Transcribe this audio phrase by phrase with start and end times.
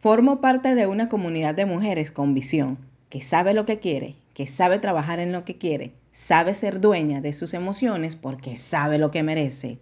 [0.00, 2.78] Formo parte de una comunidad de mujeres con visión,
[3.10, 7.20] que sabe lo que quiere, que sabe trabajar en lo que quiere, sabe ser dueña
[7.20, 9.78] de sus emociones porque sabe lo que merece.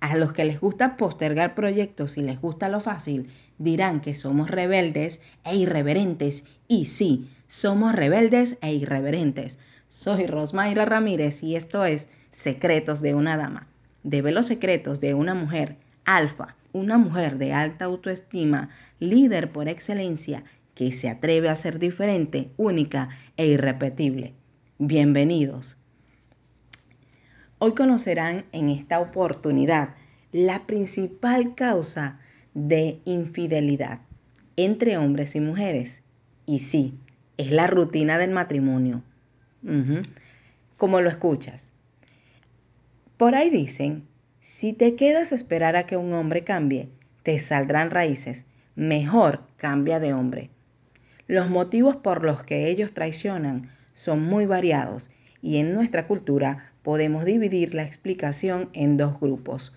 [0.00, 4.50] A los que les gusta postergar proyectos y les gusta lo fácil, dirán que somos
[4.50, 6.44] rebeldes e irreverentes.
[6.68, 9.56] Y sí, somos rebeldes e irreverentes.
[9.88, 13.68] Soy Rosmayra Ramírez y esto es Secretos de una Dama.
[14.02, 20.44] Debe los secretos de una mujer alfa, una mujer de alta autoestima, líder por excelencia,
[20.74, 24.32] que se atreve a ser diferente, única e irrepetible.
[24.78, 25.76] Bienvenidos.
[27.58, 29.90] Hoy conocerán en esta oportunidad
[30.32, 32.18] la principal causa
[32.54, 34.00] de infidelidad
[34.56, 36.02] entre hombres y mujeres.
[36.46, 36.98] Y sí,
[37.36, 39.02] es la rutina del matrimonio.
[40.76, 41.70] Como lo escuchas.
[43.16, 44.04] Por ahí dicen,
[44.42, 46.88] si te quedas a esperar a que un hombre cambie,
[47.22, 48.44] te saldrán raíces.
[48.74, 50.50] Mejor cambia de hombre.
[51.28, 57.24] Los motivos por los que ellos traicionan son muy variados y en nuestra cultura podemos
[57.24, 59.72] dividir la explicación en dos grupos.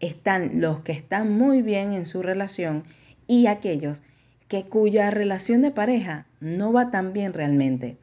[0.00, 2.84] Están los que están muy bien en su relación
[3.26, 4.02] y aquellos
[4.48, 7.98] que cuya relación de pareja no va tan bien realmente.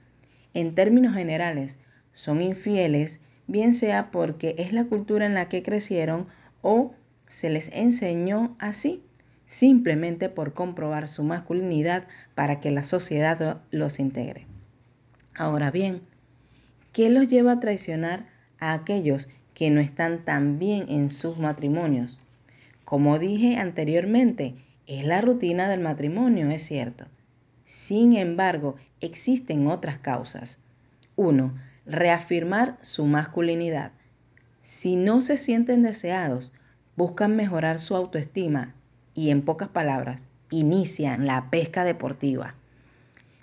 [0.54, 1.78] En términos generales,
[2.14, 6.28] son infieles, bien sea porque es la cultura en la que crecieron
[6.62, 6.94] o
[7.28, 9.02] se les enseñó así,
[9.48, 14.46] simplemente por comprobar su masculinidad para que la sociedad los integre.
[15.36, 16.02] Ahora bien,
[16.94, 18.26] ¿qué los lleva a traicionar
[18.60, 22.20] a aquellos que no están tan bien en sus matrimonios.
[22.84, 24.54] Como dije anteriormente,
[24.86, 27.06] es la rutina del matrimonio, es cierto.
[27.66, 30.60] Sin embargo, existen otras causas.
[31.16, 31.52] 1.
[31.86, 33.92] Reafirmar su masculinidad.
[34.62, 36.52] Si no se sienten deseados,
[36.96, 38.74] buscan mejorar su autoestima
[39.14, 42.56] y, en pocas palabras, inician la pesca deportiva.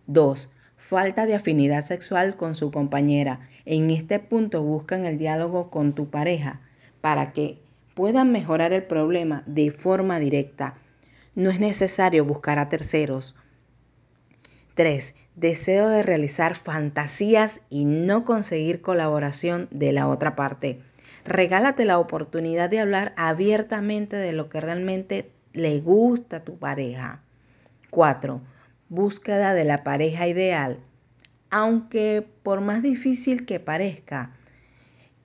[0.06, 0.50] 2.
[0.76, 6.10] Falta de afinidad sexual con su compañera en este punto buscan el diálogo con tu
[6.10, 6.60] pareja
[7.00, 7.58] para que
[7.94, 10.74] puedan mejorar el problema de forma directa.
[11.34, 13.36] No es necesario buscar a terceros.
[14.74, 15.14] 3.
[15.36, 20.80] Deseo de realizar fantasías y no conseguir colaboración de la otra parte.
[21.24, 27.20] Regálate la oportunidad de hablar abiertamente de lo que realmente le gusta a tu pareja.
[27.90, 28.40] 4.
[28.88, 30.78] Búsqueda de la pareja ideal
[31.52, 34.30] aunque por más difícil que parezca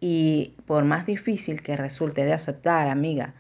[0.02, 3.34] y por más difícil que resulte de aceptar, amiga,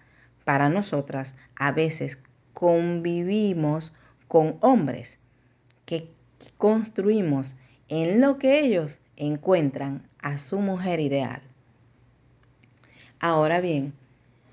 [0.45, 2.17] para nosotras a veces
[2.53, 3.93] convivimos
[4.29, 5.19] con hombres
[5.87, 6.05] que
[6.57, 11.41] construimos en lo que ellos encuentran a su mujer ideal.
[13.19, 13.93] Ahora bien,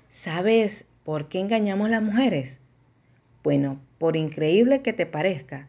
[0.09, 2.59] ¿sabes por qué engañamos las mujeres?
[3.43, 5.67] Bueno, por increíble que te parezca,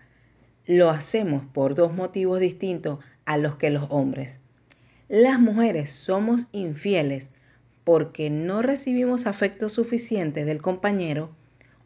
[0.67, 4.39] lo hacemos por dos motivos distintos a los que los hombres.
[5.09, 7.33] Las mujeres somos infieles
[7.85, 11.31] porque no recibimos afecto suficiente del compañero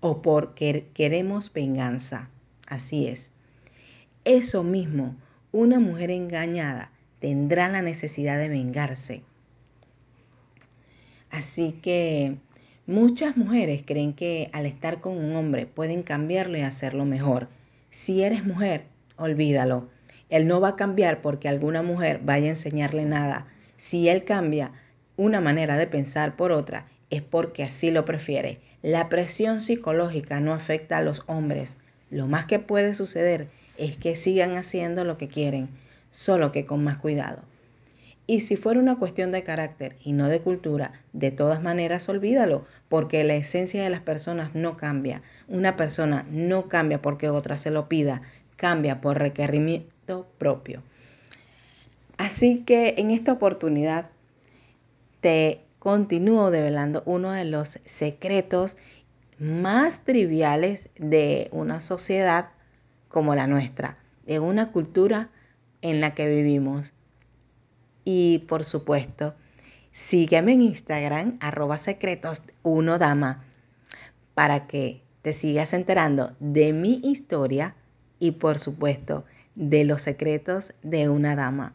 [0.00, 2.28] o porque queremos venganza.
[2.66, 3.32] Así es.
[4.24, 5.14] Eso mismo,
[5.52, 9.22] una mujer engañada tendrá la necesidad de vengarse.
[11.30, 12.36] Así que
[12.86, 17.48] muchas mujeres creen que al estar con un hombre pueden cambiarlo y hacerlo mejor
[17.90, 18.84] si eres mujer,
[19.16, 19.88] olvídalo.
[20.28, 23.46] Él no va a cambiar porque alguna mujer vaya a enseñarle nada.
[23.78, 24.70] Si él cambia
[25.16, 28.58] una manera de pensar por otra, es porque así lo prefiere.
[28.82, 31.76] La presión psicológica no afecta a los hombres.
[32.10, 33.48] Lo más que puede suceder
[33.80, 35.68] es que sigan haciendo lo que quieren,
[36.12, 37.42] solo que con más cuidado.
[38.26, 42.64] Y si fuera una cuestión de carácter y no de cultura, de todas maneras olvídalo,
[42.88, 45.22] porque la esencia de las personas no cambia.
[45.48, 48.22] Una persona no cambia porque otra se lo pida,
[48.56, 50.82] cambia por requerimiento propio.
[52.18, 54.10] Así que en esta oportunidad
[55.20, 58.76] te continúo develando uno de los secretos
[59.38, 62.50] más triviales de una sociedad
[63.10, 65.28] como la nuestra, de una cultura
[65.82, 66.94] en la que vivimos.
[68.04, 69.34] Y por supuesto,
[69.92, 73.44] sígueme en Instagram, arroba secretos 1 dama,
[74.34, 77.74] para que te sigas enterando de mi historia
[78.18, 79.24] y por supuesto
[79.54, 81.74] de los secretos de una dama.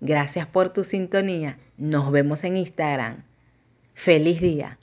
[0.00, 1.58] Gracias por tu sintonía.
[1.76, 3.22] Nos vemos en Instagram.
[3.94, 4.78] Feliz día.